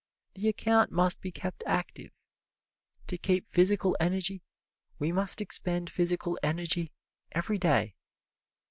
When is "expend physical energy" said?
5.41-6.91